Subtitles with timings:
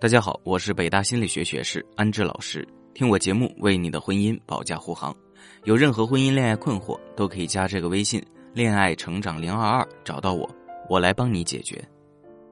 [0.00, 5.14] 大家好，我是北大心理学学士安志老师，听我节目为你的婚姻保驾护航。
[5.62, 8.22] 有任何婚姻恋爱困惑，都可以加这个微信
[8.52, 10.50] “恋爱成长零二二”找到我，
[10.90, 11.82] 我来帮你解决。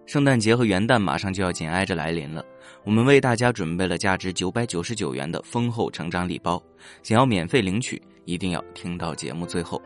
[0.06, 2.42] 圣诞节和元旦马上就要紧挨着来临了，
[2.84, 6.62] 我们为大家准备了价值九百九十九元的丰厚成长礼包，
[7.02, 9.82] 想要免费领取，一定要听到节目最后。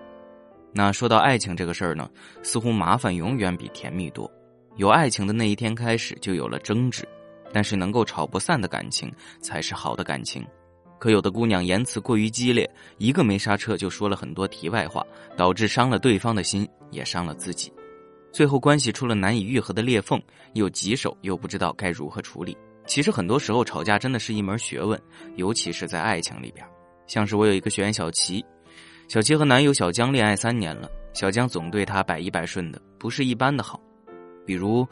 [0.73, 2.09] 那说到爱情这个事儿呢，
[2.43, 4.30] 似乎麻烦永远比甜蜜多。
[4.77, 7.09] 有爱情的那一天开始，就有了争执。
[7.52, 10.46] 但是能够吵不散的感情才是好的感情，
[10.98, 12.68] 可有的姑娘言辞过于激烈，
[12.98, 15.04] 一个没刹车就说了很多题外话，
[15.37, 17.73] 导致伤了对方的心，也伤了自己，
[18.32, 20.20] 最后关系出了难以愈合的裂缝，
[20.54, 22.56] 又棘手又不知道该如何处理。
[22.87, 25.01] 其实很多时候吵架真的是一门学问，
[25.34, 26.65] 尤其是在爱情里边。
[27.06, 28.45] 像是我有一个学员小齐，
[29.09, 33.80] 小齐和男友小江恋爱三年了，小江总对她百依百顺的，不是一般的好。
[34.45, 34.87] 比如，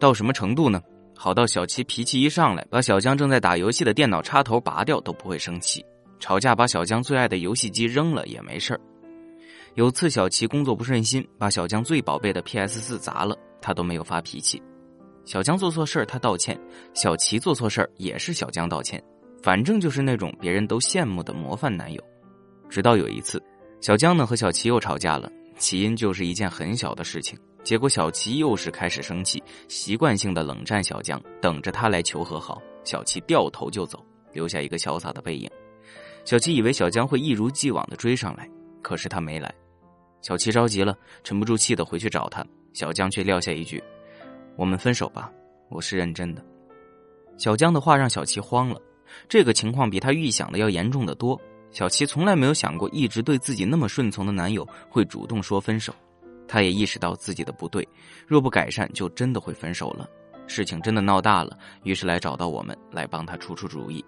[0.00, 0.82] 到什么程度呢？
[1.16, 5.80] 好到小七脾气一上来，把小江正在打游戏的电脑插头拔掉都不会生气；
[6.20, 8.80] 吵架把小江最爱的游戏机扔了也没事儿。
[9.74, 14.62] 有次小齐工作不顺心，把小江最宝贝的 PS 四砸了，他都没有发脾气。
[15.24, 16.58] 小江做错事儿他道歉，
[16.94, 19.02] 小齐做错事儿也是小江道歉，
[19.42, 22.02] 反正就是那种别人都羡慕的模范男友。
[22.68, 23.42] 直到有一次，
[23.80, 27.38] 小江呢和小齐又吵架了，起因就是一件很小的事情。
[27.66, 32.62] 结果小齐又是开始生气，习惯性的冷战小江，等着他来求和好。
[32.84, 35.50] 小齐掉头就走，留下一个潇洒的背影。
[36.24, 38.48] 小齐以为小江会一如既往的追上来，
[38.82, 39.52] 可是他没来。
[40.22, 43.82] 小齐着急了，沉不住气的回去找他，小江却撂下一句
[44.56, 45.28] ：“我们分手吧，
[45.68, 46.44] 我是认真的。”
[47.36, 48.80] 小江的话让小齐慌了，
[49.28, 51.36] 这个情况比他预想的要严重的多。
[51.72, 55.92] 小齐从来没有想过，一直对自己那么顺从的男友会主动说分手。
[56.48, 57.86] 他也意识到自己的不对，
[58.26, 60.08] 若不改善，就真的会分手了。
[60.46, 64.04] 事情真的闹大了，于是来找到我们，来帮他出出主意。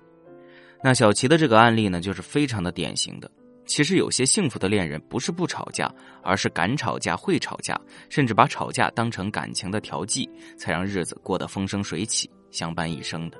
[0.82, 3.28] 那小齐的这个案例呢，就是非常的典型的。
[3.66, 5.92] 其实有些幸福的恋人，不是不吵架，
[6.22, 10.26] 而是敢吵架、会吵架，甚至把吵架当成感情的调剂，
[10.56, 13.38] 才让日子过得风生水起、相伴一生的。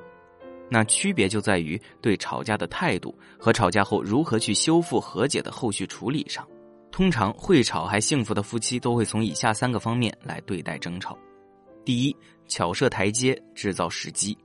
[0.69, 6.47] 那区别就在于对吵架的态度和吵架后如何去修复和解的后续处理上。
[6.91, 11.16] 通常会吵还幸福的夫妻都会从以下三个方面来对待争吵：
[11.84, 12.16] 第一，
[12.49, 14.37] 巧设台阶，制造时机。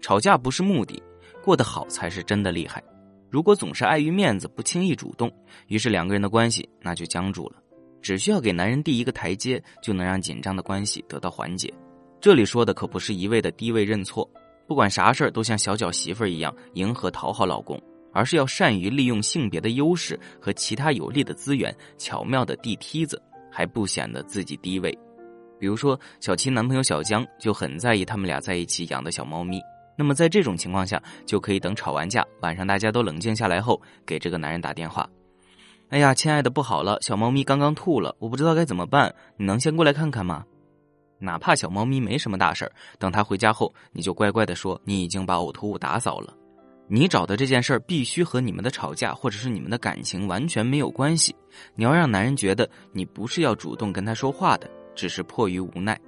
[0.00, 1.00] 吵架不是目的，
[1.44, 2.82] 过得好才是真的厉害。
[3.30, 5.32] 如果总是碍于面子不轻易主动，
[5.68, 7.56] 于是两个人的关系那就僵住了。
[8.02, 11.72] 只需要给男人递一个台阶，就能让紧张的关系得到缓解。
[12.20, 14.28] 这里说的可不是一味的低位认错，
[14.66, 17.80] 不管啥事儿都像小脚媳妇儿一样迎合讨好老公。
[18.12, 24.96] 而是要善于利用性别的优势和其他有利的资源，巧妙的递梯子，还不显得自己低位。
[25.58, 29.60] 比如说，小七男朋友小江就很在意他们俩在一起养的小猫咪。
[29.96, 35.08] 那么在这种情况下，就可以等吵完架，晚上大家都冷静下来后，给这个男人打电话
[35.90, 40.44] ：“哎呀，亲爱的，不好了，小猫咪刚刚吐了，我不知道该怎么办，你能先过来看看吗？”
[41.20, 46.34] 哪怕小猫咪没什么大事儿等他回家后，你就乖乖的说你已经把呕吐物打扫了。
[46.94, 51.34] 你找的这件事儿必须和你们的吵架或者是你们的感情完全没有关系。
[51.74, 55.98] 你要让男人觉得你不是要主动跟他说话的，只是迫于无奈。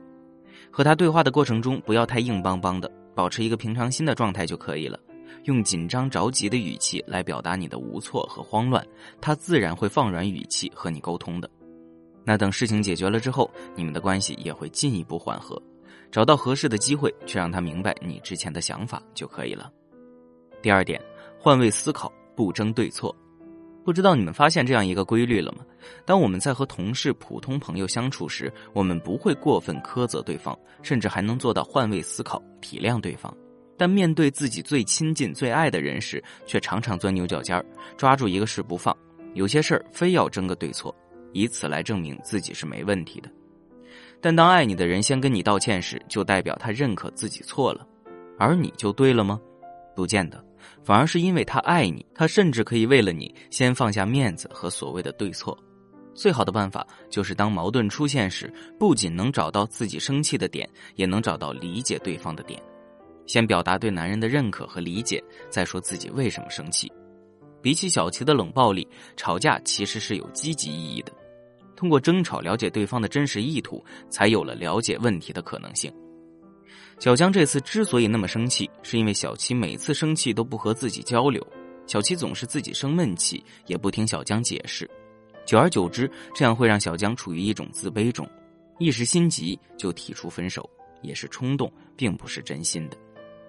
[0.71, 5.01] 和他对话的过程中，不要太硬邦邦的，保持一个平常心的状态就可以了。
[5.45, 8.87] 用紧张着急的语气来表达你的无措和慌乱，
[9.23, 11.49] 他自然会放软语气和你沟通的。
[12.25, 15.59] 那等事情解决了之后，你们的关系也会进一步缓和。
[16.13, 19.73] 找到合适的机会去让他明白你之前的想法就可以了。
[20.65, 20.99] 第二点，
[21.39, 23.15] 换位思考，不争对错。
[23.85, 25.59] 不知道你们发现这样一个规律了吗？
[26.07, 33.37] 当我们在和同事、普通朋友相处时，我们不会过分苛责对方，甚至还能做到换位思考，体谅对方。
[33.77, 37.63] 但面对自己最亲近、最爱的人时，却常常钻牛角尖儿，
[37.99, 38.97] 抓住一个事不放。
[39.35, 40.97] 有些事儿非要争个对错，
[41.35, 43.29] 以此来证明自己是没问题的。
[44.19, 47.87] 但当爱你的人先跟你道歉时，就代表他认可自己错了，
[48.39, 49.39] 而你就对了吗？
[49.95, 50.45] 不见得。
[50.83, 55.57] 反而是因为他爱你，他甚至可以为了你先放下面子和所谓的对错。
[56.15, 62.63] 最好的办法就是当矛盾出现时，不仅能找到自己生气的点，也能找到理解对方的点。
[63.27, 66.93] 先表达对男人的认可和理解，再说自己为什么生气。
[67.61, 71.13] 比起小齐的冷暴力，吵架其实是有积极意义的。
[71.75, 75.93] 通过争吵了解对方的真实意图，才有了了解问题的可能性。
[76.99, 81.45] 小江这次之所以那么生气，是因为小七每次生气都不和自己交流，
[81.87, 84.89] 小七总是自己生闷气，也不听小江解释，
[85.45, 88.29] 久而久之，这样会让小江处于一种自卑中，
[88.79, 90.69] 一时心急就提出分手，
[91.03, 92.97] 也是冲动，并不是真心的。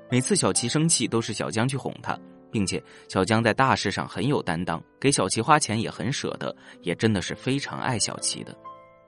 [0.09, 2.19] 每次小琪生气都是小江去哄她，
[2.51, 8.55] 并且小江在大事上很有担当，给小琪花钱也很舍得，也真的是非常爱小琪的。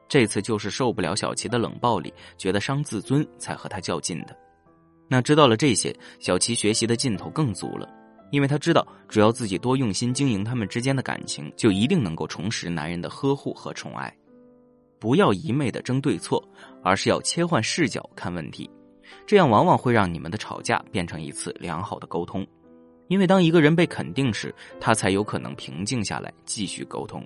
[0.07, 4.35] 这次就是受不了小琪的冷暴力，觉得伤自尊，才和他较劲的。
[5.09, 7.87] 那知道了这些，小琪学习的劲头更足了，
[8.31, 14.13] 因为他知道，只要自己多用心经营他们之间的感情，就一定能够重拾男人的呵护和宠爱。
[14.99, 16.43] 不要一昧的争对错，
[16.83, 18.69] 而是要切换视角看问题，
[19.25, 22.45] 这样往往会让你们的吵架变成一次良好的沟通。
[23.07, 27.25] 因为当一个人被肯定时，他才有可能平静下来继续沟通。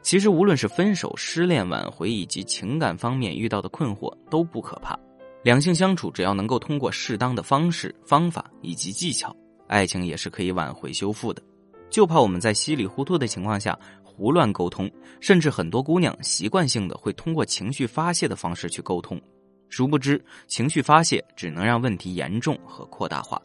[0.00, 4.98] 其实，无论是分手、失恋、挽回，以及情感方面遇到的困惑，都不可怕。
[5.42, 9.34] 两性相处，只要能够通过适当的方式、方法以及技巧，
[9.66, 11.42] 爱情也是可以挽回修复的。
[11.90, 14.90] 就怕我们在稀里糊涂的情况下胡乱沟通，
[15.20, 19.20] 甚至很多姑娘习惯性的会通过情绪发泄的方式去沟通，
[19.68, 23.40] 殊不知情绪发泄只能让问题严重和扩大化。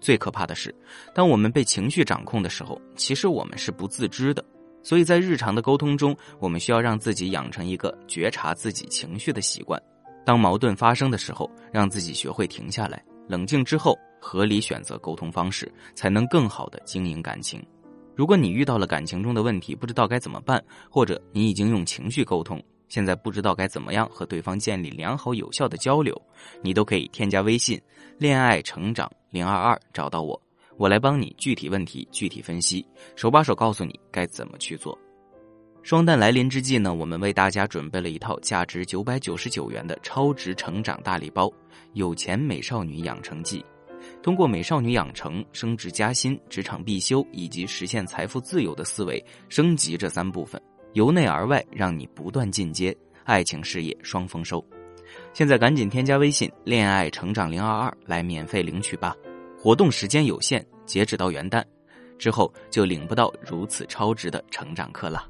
[0.00, 0.74] 最可怕的是，
[1.14, 4.44] 当我们被情绪掌控的时候，其实我们是不自知的。
[4.84, 9.82] 所以在日常的沟通中，我们需要让自己养成一个觉察自己情绪的习惯。
[10.24, 17.60] 当矛盾发生的时候，让自己学会停下来，冷静之后，合理选择沟通方式，才能更好的经营感情。
[18.14, 26.14] 如果你遇到了感情中的问题，不知道该怎么办，或者你已经用情绪沟通，现在不知道该怎么样和对方建立良好有效的交流，
[26.62, 27.80] 你都可以添加微信
[28.16, 30.40] “恋爱成长零二二”找到我，
[30.76, 32.84] 我来帮你具体问题具体分析，
[33.16, 34.98] 手把手告诉你该怎么去做。
[35.82, 41.52] 双旦来临之际呢，我们为大家准备了一套价值九百九十九元的超值成长大礼包——
[41.92, 43.64] 有钱美少女养成记。
[44.22, 50.60] 通过美少女养成、升职加薪、职场必修以及实现财富自由的思维升级这三部分，
[50.94, 54.64] 由内而外让你不断进阶，爱情事业双丰收。
[55.32, 59.14] 现在赶紧添加微信“恋爱成长零二二”来免费领取吧！
[59.64, 61.64] 活动时间有限，截止到元旦，
[62.18, 65.26] 之后就领不到如此超值的成长课了。